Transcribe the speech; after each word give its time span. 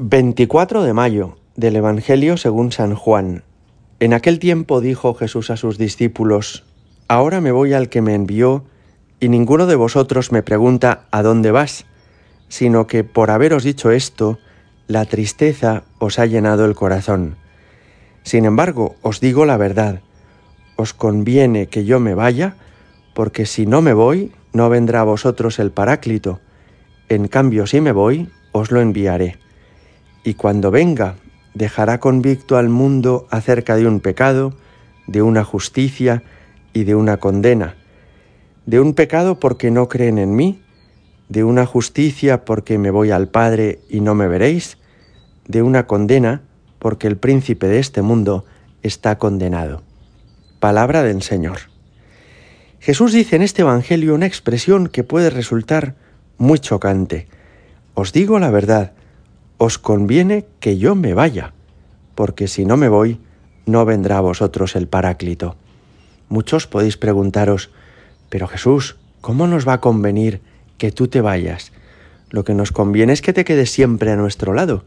24 0.00 0.84
de 0.84 0.92
mayo 0.92 1.38
del 1.56 1.74
Evangelio 1.74 2.36
según 2.36 2.70
San 2.70 2.94
Juan. 2.94 3.42
En 3.98 4.14
aquel 4.14 4.38
tiempo 4.38 4.80
dijo 4.80 5.12
Jesús 5.14 5.50
a 5.50 5.56
sus 5.56 5.76
discípulos, 5.76 6.64
Ahora 7.08 7.40
me 7.40 7.50
voy 7.50 7.72
al 7.72 7.88
que 7.88 8.00
me 8.00 8.14
envió, 8.14 8.64
y 9.18 9.28
ninguno 9.28 9.66
de 9.66 9.74
vosotros 9.74 10.30
me 10.30 10.44
pregunta 10.44 11.06
¿a 11.10 11.22
dónde 11.22 11.50
vas? 11.50 11.84
sino 12.48 12.86
que 12.86 13.02
por 13.02 13.32
haberos 13.32 13.64
dicho 13.64 13.90
esto, 13.90 14.38
la 14.86 15.04
tristeza 15.04 15.82
os 15.98 16.20
ha 16.20 16.26
llenado 16.26 16.64
el 16.64 16.76
corazón. 16.76 17.34
Sin 18.22 18.44
embargo, 18.44 18.94
os 19.02 19.18
digo 19.18 19.46
la 19.46 19.56
verdad, 19.56 20.02
os 20.76 20.94
conviene 20.94 21.66
que 21.66 21.84
yo 21.84 21.98
me 21.98 22.14
vaya, 22.14 22.54
porque 23.14 23.46
si 23.46 23.66
no 23.66 23.82
me 23.82 23.94
voy, 23.94 24.30
no 24.52 24.68
vendrá 24.68 25.00
a 25.00 25.04
vosotros 25.04 25.58
el 25.58 25.72
Paráclito. 25.72 26.38
En 27.08 27.26
cambio, 27.26 27.66
si 27.66 27.80
me 27.80 27.90
voy, 27.90 28.30
os 28.52 28.70
lo 28.70 28.80
enviaré 28.80 29.38
y 30.24 30.34
cuando 30.34 30.70
venga 30.70 31.16
dejará 31.54 31.98
convicto 32.00 32.56
al 32.56 32.68
mundo 32.68 33.26
acerca 33.30 33.76
de 33.76 33.86
un 33.86 34.00
pecado, 34.00 34.54
de 35.06 35.22
una 35.22 35.44
justicia 35.44 36.22
y 36.72 36.84
de 36.84 36.94
una 36.94 37.16
condena, 37.16 37.76
de 38.66 38.80
un 38.80 38.94
pecado 38.94 39.40
porque 39.40 39.70
no 39.70 39.88
creen 39.88 40.18
en 40.18 40.36
mí, 40.36 40.62
de 41.28 41.44
una 41.44 41.66
justicia 41.66 42.44
porque 42.44 42.78
me 42.78 42.90
voy 42.90 43.10
al 43.10 43.28
Padre 43.28 43.80
y 43.88 44.00
no 44.00 44.14
me 44.14 44.28
veréis, 44.28 44.78
de 45.46 45.62
una 45.62 45.86
condena 45.86 46.42
porque 46.78 47.06
el 47.06 47.16
príncipe 47.16 47.66
de 47.66 47.78
este 47.78 48.02
mundo 48.02 48.44
está 48.82 49.18
condenado. 49.18 49.82
Palabra 50.60 51.02
del 51.02 51.22
Señor. 51.22 51.58
Jesús 52.80 53.12
dice 53.12 53.36
en 53.36 53.42
este 53.42 53.62
Evangelio 53.62 54.14
una 54.14 54.26
expresión 54.26 54.88
que 54.88 55.04
puede 55.04 55.30
resultar 55.30 55.96
muy 56.36 56.58
chocante. 56.58 57.26
Os 57.94 58.12
digo 58.12 58.38
la 58.38 58.50
verdad, 58.50 58.92
os 59.58 59.78
conviene 59.78 60.46
que 60.60 60.78
yo 60.78 60.94
me 60.94 61.14
vaya, 61.14 61.52
porque 62.14 62.46
si 62.46 62.64
no 62.64 62.76
me 62.76 62.88
voy, 62.88 63.20
no 63.66 63.84
vendrá 63.84 64.18
a 64.18 64.22
vosotros 64.22 64.76
el 64.76 64.86
Paráclito. 64.86 65.56
Muchos 66.28 66.66
podéis 66.66 66.96
preguntaros, 66.96 67.70
pero 68.28 68.46
Jesús, 68.46 68.96
¿cómo 69.20 69.46
nos 69.46 69.66
va 69.66 69.74
a 69.74 69.80
convenir 69.80 70.40
que 70.78 70.92
tú 70.92 71.08
te 71.08 71.20
vayas? 71.20 71.72
Lo 72.30 72.44
que 72.44 72.54
nos 72.54 72.72
conviene 72.72 73.12
es 73.12 73.20
que 73.20 73.32
te 73.32 73.44
quedes 73.44 73.70
siempre 73.70 74.12
a 74.12 74.16
nuestro 74.16 74.54
lado, 74.54 74.84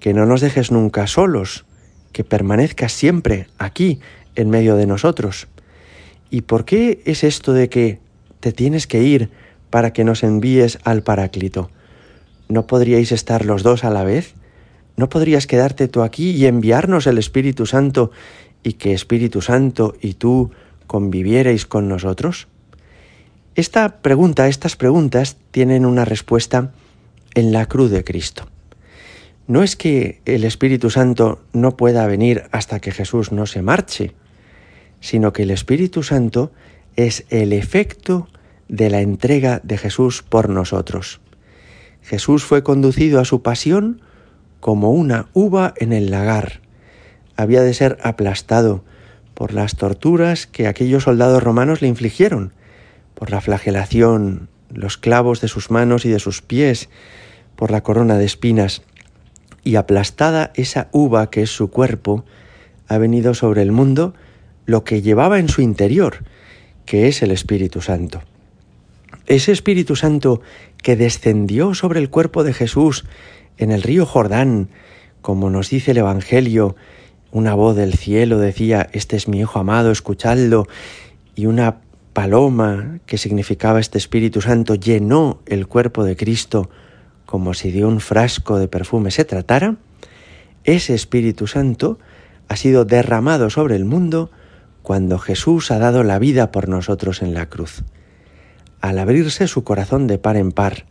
que 0.00 0.14
no 0.14 0.24
nos 0.24 0.40
dejes 0.40 0.70
nunca 0.70 1.06
solos, 1.06 1.66
que 2.12 2.24
permanezcas 2.24 2.92
siempre 2.92 3.48
aquí, 3.58 4.00
en 4.34 4.50
medio 4.50 4.76
de 4.76 4.86
nosotros. 4.86 5.48
¿Y 6.30 6.42
por 6.42 6.64
qué 6.64 7.02
es 7.04 7.24
esto 7.24 7.52
de 7.52 7.68
que 7.68 8.00
te 8.40 8.52
tienes 8.52 8.86
que 8.86 9.02
ir 9.02 9.30
para 9.70 9.92
que 9.92 10.04
nos 10.04 10.22
envíes 10.22 10.78
al 10.84 11.02
Paráclito? 11.02 11.70
¿No 12.48 12.66
podríais 12.66 13.12
estar 13.12 13.44
los 13.44 13.62
dos 13.62 13.84
a 13.84 13.90
la 13.90 14.04
vez? 14.04 14.34
¿No 14.96 15.08
podrías 15.08 15.46
quedarte 15.46 15.88
tú 15.88 16.02
aquí 16.02 16.30
y 16.30 16.46
enviarnos 16.46 17.06
el 17.06 17.18
Espíritu 17.18 17.66
Santo 17.66 18.10
y 18.62 18.74
que 18.74 18.92
Espíritu 18.92 19.42
Santo 19.42 19.94
y 20.00 20.14
tú 20.14 20.50
convivierais 20.86 21.66
con 21.66 21.88
nosotros? 21.88 22.48
Esta 23.56 24.00
pregunta, 24.00 24.48
estas 24.48 24.76
preguntas 24.76 25.36
tienen 25.50 25.86
una 25.86 26.04
respuesta 26.04 26.72
en 27.34 27.52
la 27.52 27.66
cruz 27.66 27.90
de 27.90 28.04
Cristo. 28.04 28.46
No 29.48 29.62
es 29.62 29.76
que 29.76 30.20
el 30.24 30.44
Espíritu 30.44 30.90
Santo 30.90 31.40
no 31.52 31.76
pueda 31.76 32.06
venir 32.06 32.44
hasta 32.50 32.80
que 32.80 32.92
Jesús 32.92 33.32
no 33.32 33.46
se 33.46 33.62
marche, 33.62 34.12
sino 35.00 35.32
que 35.32 35.44
el 35.44 35.50
Espíritu 35.50 36.02
Santo 36.02 36.52
es 36.96 37.24
el 37.30 37.52
efecto 37.52 38.28
de 38.68 38.90
la 38.90 39.00
entrega 39.00 39.60
de 39.62 39.78
Jesús 39.78 40.22
por 40.22 40.48
nosotros. 40.48 41.20
Jesús 42.06 42.44
fue 42.44 42.62
conducido 42.62 43.18
a 43.18 43.24
su 43.24 43.42
pasión 43.42 44.00
como 44.60 44.92
una 44.92 45.26
uva 45.32 45.74
en 45.76 45.92
el 45.92 46.12
lagar. 46.12 46.60
Había 47.36 47.62
de 47.62 47.74
ser 47.74 47.98
aplastado 48.00 48.84
por 49.34 49.52
las 49.52 49.74
torturas 49.74 50.46
que 50.46 50.68
aquellos 50.68 51.02
soldados 51.02 51.42
romanos 51.42 51.82
le 51.82 51.88
infligieron, 51.88 52.52
por 53.14 53.32
la 53.32 53.40
flagelación, 53.40 54.48
los 54.72 54.96
clavos 54.96 55.40
de 55.40 55.48
sus 55.48 55.72
manos 55.72 56.04
y 56.04 56.08
de 56.08 56.20
sus 56.20 56.42
pies, 56.42 56.88
por 57.56 57.72
la 57.72 57.82
corona 57.82 58.16
de 58.16 58.24
espinas, 58.24 58.82
y 59.64 59.74
aplastada 59.74 60.52
esa 60.54 60.88
uva 60.92 61.28
que 61.28 61.42
es 61.42 61.50
su 61.50 61.70
cuerpo, 61.70 62.24
ha 62.86 62.98
venido 62.98 63.34
sobre 63.34 63.62
el 63.62 63.72
mundo 63.72 64.14
lo 64.64 64.84
que 64.84 65.02
llevaba 65.02 65.40
en 65.40 65.48
su 65.48 65.60
interior, 65.60 66.22
que 66.84 67.08
es 67.08 67.20
el 67.22 67.32
Espíritu 67.32 67.80
Santo. 67.80 68.22
Ese 69.26 69.50
Espíritu 69.50 69.96
Santo 69.96 70.40
que 70.82 70.94
descendió 70.94 71.74
sobre 71.74 71.98
el 71.98 72.10
cuerpo 72.10 72.44
de 72.44 72.52
Jesús 72.52 73.04
en 73.58 73.72
el 73.72 73.82
río 73.82 74.06
Jordán, 74.06 74.68
como 75.20 75.50
nos 75.50 75.70
dice 75.70 75.90
el 75.90 75.98
Evangelio, 75.98 76.76
una 77.32 77.54
voz 77.54 77.74
del 77.74 77.94
cielo 77.94 78.38
decía, 78.38 78.88
este 78.92 79.16
es 79.16 79.26
mi 79.26 79.40
Hijo 79.40 79.58
amado, 79.58 79.90
escuchadlo, 79.90 80.68
y 81.34 81.46
una 81.46 81.78
paloma, 82.12 83.00
que 83.06 83.18
significaba 83.18 83.80
este 83.80 83.98
Espíritu 83.98 84.40
Santo, 84.40 84.76
llenó 84.76 85.40
el 85.46 85.66
cuerpo 85.66 86.04
de 86.04 86.16
Cristo 86.16 86.70
como 87.26 87.52
si 87.52 87.72
de 87.72 87.84
un 87.84 87.98
frasco 87.98 88.60
de 88.60 88.68
perfume 88.68 89.10
se 89.10 89.24
tratara, 89.24 89.76
ese 90.62 90.94
Espíritu 90.94 91.48
Santo 91.48 91.98
ha 92.48 92.54
sido 92.54 92.84
derramado 92.84 93.50
sobre 93.50 93.74
el 93.74 93.84
mundo 93.84 94.30
cuando 94.82 95.18
Jesús 95.18 95.72
ha 95.72 95.80
dado 95.80 96.04
la 96.04 96.20
vida 96.20 96.52
por 96.52 96.68
nosotros 96.68 97.22
en 97.22 97.34
la 97.34 97.46
cruz 97.46 97.82
al 98.80 98.98
abrirse 98.98 99.48
su 99.48 99.64
corazón 99.64 100.06
de 100.06 100.18
par 100.18 100.36
en 100.36 100.52
par, 100.52 100.86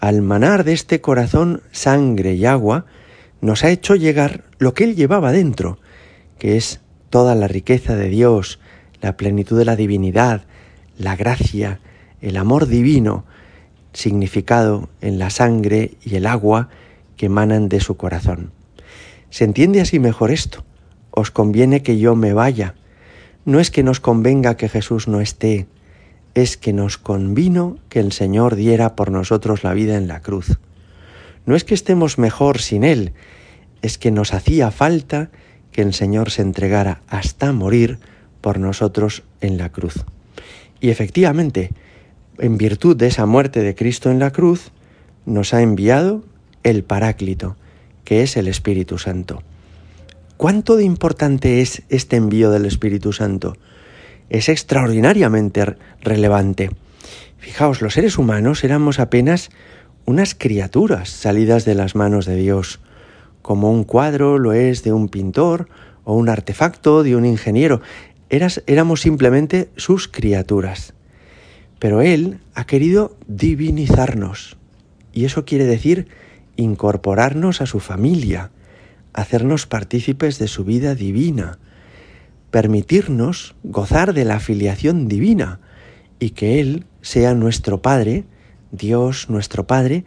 al 0.00 0.22
manar 0.22 0.64
de 0.64 0.72
este 0.72 1.00
corazón 1.00 1.62
sangre 1.72 2.34
y 2.34 2.46
agua, 2.46 2.86
nos 3.40 3.64
ha 3.64 3.70
hecho 3.70 3.94
llegar 3.94 4.44
lo 4.58 4.74
que 4.74 4.84
Él 4.84 4.96
llevaba 4.96 5.32
dentro, 5.32 5.78
que 6.38 6.56
es 6.56 6.80
toda 7.10 7.34
la 7.34 7.48
riqueza 7.48 7.96
de 7.96 8.08
Dios, 8.08 8.58
la 9.00 9.16
plenitud 9.16 9.58
de 9.58 9.64
la 9.64 9.76
divinidad, 9.76 10.44
la 10.98 11.16
gracia, 11.16 11.80
el 12.20 12.36
amor 12.36 12.66
divino, 12.66 13.24
significado 13.92 14.88
en 15.00 15.18
la 15.18 15.30
sangre 15.30 15.92
y 16.04 16.16
el 16.16 16.26
agua 16.26 16.68
que 17.16 17.26
emanan 17.26 17.68
de 17.68 17.80
su 17.80 17.96
corazón. 17.96 18.52
¿Se 19.30 19.44
entiende 19.44 19.80
así 19.80 19.98
mejor 19.98 20.30
esto? 20.30 20.64
Os 21.10 21.30
conviene 21.30 21.82
que 21.82 21.98
yo 21.98 22.14
me 22.14 22.32
vaya. 22.32 22.74
No 23.44 23.60
es 23.60 23.70
que 23.70 23.82
nos 23.82 24.00
convenga 24.00 24.56
que 24.56 24.68
Jesús 24.68 25.08
no 25.08 25.20
esté, 25.20 25.66
es 26.36 26.58
que 26.58 26.74
nos 26.74 26.98
convino 26.98 27.78
que 27.88 27.98
el 27.98 28.12
Señor 28.12 28.56
diera 28.56 28.94
por 28.94 29.10
nosotros 29.10 29.64
la 29.64 29.72
vida 29.72 29.96
en 29.96 30.06
la 30.06 30.20
cruz. 30.20 30.58
No 31.46 31.56
es 31.56 31.64
que 31.64 31.72
estemos 31.72 32.18
mejor 32.18 32.60
sin 32.60 32.84
Él, 32.84 33.14
es 33.80 33.96
que 33.96 34.10
nos 34.10 34.34
hacía 34.34 34.70
falta 34.70 35.30
que 35.72 35.80
el 35.80 35.94
Señor 35.94 36.30
se 36.30 36.42
entregara 36.42 37.00
hasta 37.08 37.52
morir 37.52 37.98
por 38.42 38.58
nosotros 38.58 39.22
en 39.40 39.56
la 39.56 39.72
cruz. 39.72 40.04
Y 40.78 40.90
efectivamente, 40.90 41.70
en 42.38 42.58
virtud 42.58 42.96
de 42.96 43.06
esa 43.06 43.24
muerte 43.24 43.62
de 43.62 43.74
Cristo 43.74 44.10
en 44.10 44.18
la 44.18 44.30
cruz, 44.30 44.72
nos 45.24 45.54
ha 45.54 45.62
enviado 45.62 46.22
el 46.64 46.84
Paráclito, 46.84 47.56
que 48.04 48.22
es 48.22 48.36
el 48.36 48.46
Espíritu 48.46 48.98
Santo. 48.98 49.42
¿Cuánto 50.36 50.76
de 50.76 50.84
importante 50.84 51.62
es 51.62 51.82
este 51.88 52.16
envío 52.16 52.50
del 52.50 52.66
Espíritu 52.66 53.14
Santo? 53.14 53.56
Es 54.30 54.48
extraordinariamente 54.48 55.76
relevante. 56.00 56.70
Fijaos, 57.38 57.82
los 57.82 57.94
seres 57.94 58.18
humanos 58.18 58.64
éramos 58.64 58.98
apenas 58.98 59.50
unas 60.04 60.34
criaturas 60.34 61.10
salidas 61.10 61.64
de 61.64 61.74
las 61.74 61.94
manos 61.94 62.26
de 62.26 62.36
Dios, 62.36 62.80
como 63.42 63.70
un 63.70 63.84
cuadro 63.84 64.38
lo 64.38 64.52
es 64.52 64.82
de 64.82 64.92
un 64.92 65.08
pintor 65.08 65.68
o 66.04 66.14
un 66.14 66.28
artefacto 66.28 67.02
de 67.02 67.14
un 67.16 67.24
ingeniero. 67.24 67.80
Éramos 68.28 69.00
simplemente 69.00 69.68
sus 69.76 70.08
criaturas. 70.08 70.94
Pero 71.78 72.00
Él 72.02 72.38
ha 72.54 72.64
querido 72.64 73.16
divinizarnos, 73.28 74.56
y 75.12 75.24
eso 75.24 75.44
quiere 75.44 75.64
decir 75.64 76.08
incorporarnos 76.56 77.60
a 77.60 77.66
su 77.66 77.80
familia, 77.80 78.50
hacernos 79.12 79.66
partícipes 79.66 80.38
de 80.38 80.48
su 80.48 80.64
vida 80.64 80.94
divina, 80.94 81.58
permitirnos 82.56 83.54
gozar 83.64 84.14
de 84.14 84.24
la 84.24 84.40
filiación 84.40 85.08
divina 85.08 85.60
y 86.18 86.30
que 86.30 86.58
Él 86.58 86.86
sea 87.02 87.34
nuestro 87.34 87.82
Padre, 87.82 88.24
Dios 88.72 89.28
nuestro 89.28 89.66
Padre, 89.66 90.06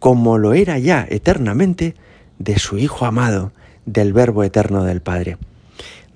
como 0.00 0.36
lo 0.36 0.54
era 0.54 0.76
ya 0.80 1.06
eternamente 1.08 1.94
de 2.40 2.58
su 2.58 2.78
Hijo 2.78 3.06
amado, 3.06 3.52
del 3.86 4.12
Verbo 4.12 4.42
eterno 4.42 4.82
del 4.82 5.02
Padre. 5.02 5.38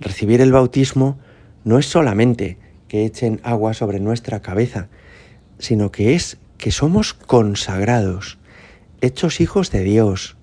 Recibir 0.01 0.41
el 0.41 0.51
bautismo 0.51 1.17
no 1.63 1.79
es 1.79 1.87
solamente 1.87 2.59
que 2.89 3.05
echen 3.05 3.39
agua 3.45 3.73
sobre 3.73 4.01
nuestra 4.01 4.43
cabeza, 4.43 4.89
sino 5.61 5.93
que 5.93 6.17
es 6.17 6.39
que 6.57 6.73
somos 6.73 7.15
consagrados, 7.15 8.39
hechos 9.01 9.41
hijos 9.41 9.71
de 9.71 9.85
Dios, 9.85 10.37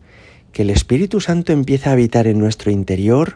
que 0.54 0.62
el 0.62 0.70
Espíritu 0.70 1.20
Santo 1.20 1.52
empieza 1.52 1.90
a 1.90 1.94
habitar 1.94 2.26
en 2.26 2.40
nuestro 2.40 2.72
interior, 2.72 3.36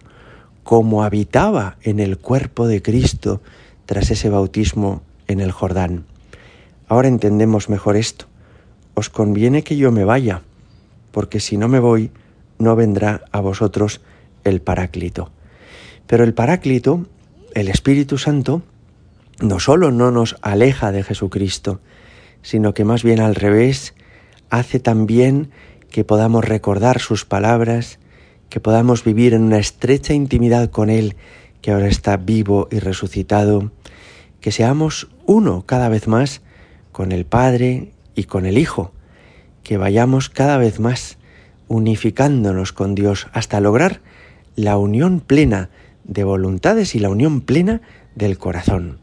como 0.70 1.04
habitaba 1.04 1.78
en 1.82 2.00
el 2.00 2.20
cuerpo 2.20 2.68
de 2.68 2.84
Cristo 2.84 3.42
tras 3.88 4.12
ese 4.12 4.30
bautismo 4.30 5.02
en 5.26 5.40
el 5.40 5.52
Jordán. 5.52 6.06
Ahora 6.88 7.08
entendemos 7.08 7.70
mejor 7.70 7.96
esto. 7.96 8.28
Os 8.94 9.10
conviene 9.10 9.64
que 9.64 9.78
yo 9.78 9.92
me 9.92 10.04
vaya, 10.04 10.44
porque 11.12 11.40
si 11.40 11.58
no 11.58 11.70
me 11.70 11.80
voy, 11.80 12.12
no 12.60 12.76
vendrá 12.76 13.22
a 13.32 13.40
vosotros 13.40 14.02
el 14.44 14.62
Paráclito. 14.62 15.32
Pero 16.06 16.24
el 16.24 16.36
Paráclito, 16.36 17.08
el 17.56 17.68
Espíritu 17.68 18.20
Santo, 18.20 18.62
no 19.40 19.60
solo 19.60 19.90
no 19.90 20.12
nos 20.12 20.36
aleja 20.44 20.92
de 20.92 21.02
Jesucristo, 21.02 21.80
sino 22.44 22.76
que 22.76 22.86
más 22.86 23.02
bien 23.02 23.22
al 23.22 23.34
revés, 23.34 23.96
hace 24.52 24.80
también 24.80 25.50
que 25.90 26.04
podamos 26.04 26.46
recordar 26.46 27.00
sus 27.00 27.26
palabras, 27.26 27.98
que 28.50 28.60
podamos 28.60 29.04
vivir 29.04 29.34
en 29.34 29.44
una 29.44 29.60
estrecha 29.60 30.14
intimidad 30.14 30.70
con 30.70 30.90
Él, 30.90 31.16
que 31.62 31.72
ahora 31.72 31.88
está 31.88 32.18
vivo 32.18 32.68
y 32.72 32.80
resucitado, 32.80 33.72
que 34.42 34.52
seamos 34.52 35.10
uno 35.26 35.64
cada 35.66 35.90
vez 35.90 36.08
más 36.08 36.42
con 36.92 37.12
el 37.12 37.26
Padre 37.26 37.92
y 38.16 38.24
con 38.24 38.46
el 38.46 38.58
Hijo, 38.58 38.92
que 39.64 39.78
vayamos 39.78 40.30
cada 40.30 40.58
vez 40.58 40.80
más 40.80 41.18
unificándonos 41.68 42.74
con 42.74 42.96
Dios 42.96 43.28
hasta 43.32 43.60
lograr 43.60 44.02
la 44.56 44.78
unión 44.78 45.20
plena 45.20 45.70
de 46.04 46.24
voluntades 46.24 46.96
y 46.96 47.00
la 47.00 47.10
unión 47.10 47.42
plena 47.42 47.82
del 48.16 48.38
corazón. 48.38 48.98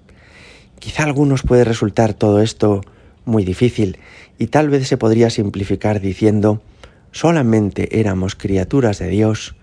Quizá 0.80 1.04
a 1.04 1.06
algunos 1.06 1.42
puede 1.42 1.64
resultar 1.64 2.12
todo 2.12 2.42
esto 2.42 2.82
muy 3.24 3.44
difícil 3.44 3.98
y 4.38 4.48
tal 4.48 4.68
vez 4.68 4.86
se 4.88 4.96
podría 4.96 5.30
simplificar 5.30 6.00
diciendo 6.00 6.60
solamente 7.12 8.00
éramos 8.00 8.34
criaturas 8.34 8.98
de 8.98 9.08
Dios, 9.08 9.56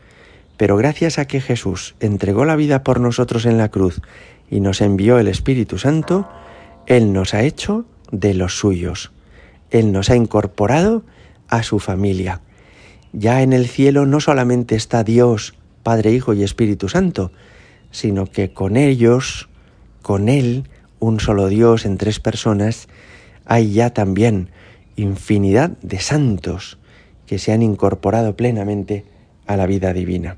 pero 0.57 0.77
gracias 0.77 1.19
a 1.19 1.25
que 1.25 1.41
Jesús 1.41 1.95
entregó 1.99 2.45
la 2.45 2.55
vida 2.55 2.83
por 2.83 2.99
nosotros 2.99 3.45
en 3.45 3.57
la 3.57 3.69
cruz 3.69 4.01
y 4.49 4.59
nos 4.59 4.81
envió 4.81 5.19
el 5.19 5.27
Espíritu 5.27 5.77
Santo, 5.77 6.29
Él 6.85 7.13
nos 7.13 7.33
ha 7.33 7.43
hecho 7.43 7.85
de 8.11 8.33
los 8.33 8.57
suyos. 8.57 9.11
Él 9.71 9.91
nos 9.91 10.09
ha 10.09 10.15
incorporado 10.15 11.03
a 11.49 11.63
su 11.63 11.79
familia. 11.79 12.41
Ya 13.11 13.41
en 13.41 13.53
el 13.53 13.67
cielo 13.67 14.05
no 14.05 14.19
solamente 14.19 14.75
está 14.75 15.03
Dios, 15.03 15.55
Padre, 15.81 16.11
Hijo 16.11 16.33
y 16.33 16.43
Espíritu 16.43 16.89
Santo, 16.89 17.31
sino 17.91 18.25
que 18.25 18.53
con 18.53 18.77
ellos, 18.77 19.49
con 20.01 20.29
Él, 20.29 20.69
un 20.99 21.19
solo 21.19 21.47
Dios 21.47 21.85
en 21.85 21.97
tres 21.97 22.19
personas, 22.19 22.87
hay 23.45 23.73
ya 23.73 23.91
también 23.91 24.49
infinidad 24.95 25.71
de 25.81 25.99
santos 25.99 26.77
que 27.25 27.39
se 27.39 27.51
han 27.51 27.61
incorporado 27.61 28.35
plenamente 28.35 29.05
a 29.45 29.57
la 29.57 29.65
vida 29.65 29.93
divina. 29.93 30.37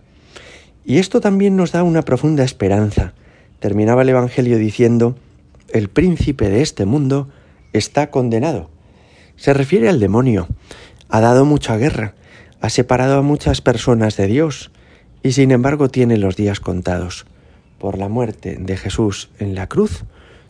Y 0.85 0.99
esto 0.99 1.19
también 1.19 1.55
nos 1.55 1.71
da 1.71 1.83
una 1.83 2.03
profunda 2.03 2.43
esperanza. 2.43 3.13
Terminaba 3.59 4.03
el 4.03 4.09
Evangelio 4.09 4.57
diciendo, 4.57 5.15
el 5.73 5.89
príncipe 5.89 6.49
de 6.49 6.61
este 6.61 6.85
mundo 6.85 7.29
está 7.73 8.11
condenado. 8.11 8.69
Se 9.35 9.53
refiere 9.53 9.89
al 9.89 9.99
demonio. 9.99 10.47
Ha 11.09 11.21
dado 11.21 11.45
mucha 11.45 11.75
guerra, 11.77 12.13
ha 12.61 12.69
separado 12.69 13.17
a 13.17 13.21
muchas 13.21 13.61
personas 13.61 14.17
de 14.17 14.27
Dios 14.27 14.71
y 15.23 15.31
sin 15.31 15.51
embargo 15.51 15.89
tiene 15.89 16.17
los 16.17 16.35
días 16.35 16.59
contados. 16.59 17.25
Por 17.79 17.97
la 17.97 18.09
muerte 18.09 18.57
de 18.59 18.77
Jesús 18.77 19.29
en 19.39 19.55
la 19.55 19.67
cruz, 19.67 20.05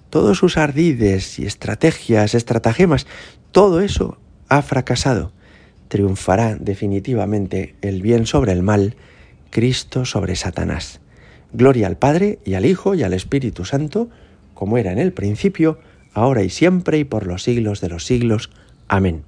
todos 0.10 0.38
sus 0.38 0.58
ardides 0.58 1.40
y 1.40 1.46
estrategias, 1.46 2.36
estratagemas, 2.36 3.08
todo 3.52 3.82
eso 3.82 4.18
ha 4.50 4.62
fracasado. 4.62 5.32
Triunfará 5.88 6.56
definitivamente 6.56 7.76
el 7.82 8.02
bien 8.02 8.26
sobre 8.26 8.52
el 8.52 8.64
mal, 8.64 8.96
Cristo 9.50 10.06
sobre 10.06 10.36
Satanás. 10.36 11.00
Gloria 11.54 11.88
al 11.88 11.98
Padre 11.98 12.40
y 12.44 12.56
al 12.56 12.66
Hijo 12.66 12.96
y 12.96 13.04
al 13.04 13.14
Espíritu 13.14 13.66
Santo, 13.66 14.10
como 14.54 14.78
era 14.78 14.92
en 14.92 15.00
el 15.00 15.14
principio, 15.14 15.80
ahora 16.14 16.44
y 16.44 16.50
siempre 16.50 16.98
y 16.98 17.04
por 17.04 17.28
los 17.28 17.44
siglos 17.44 17.82
de 17.82 17.90
los 17.90 18.06
siglos. 18.06 18.50
Amén. 18.88 19.24